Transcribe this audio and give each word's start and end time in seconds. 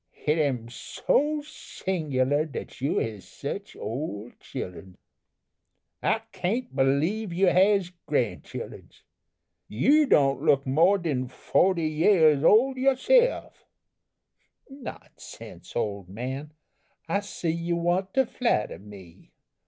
Hit 0.13 0.39
am 0.39 0.67
so 0.67 1.43
singular 1.43 2.45
dat 2.45 2.81
you 2.81 2.97
has 2.97 3.23
sich 3.23 3.75
old 3.75 4.39
childruns. 4.39 4.97
I 6.01 6.23
can't 6.31 6.75
believe 6.75 7.31
you 7.31 7.45
has 7.45 7.91
grand 8.07 8.41
childruns. 8.43 9.03
You 9.67 10.07
don't 10.07 10.41
look 10.41 10.65
more 10.65 10.97
den 10.97 11.27
forty 11.27 11.87
yeahs 11.87 12.43
old 12.43 12.77
youself." 12.77 13.63
"Nonsense, 14.67 15.75
old 15.75 16.09
man, 16.09 16.53
I 17.07 17.19
see 17.19 17.51
you 17.51 17.75
want 17.75 18.15
to 18.15 18.25
flatter 18.25 18.79
me. 18.79 19.29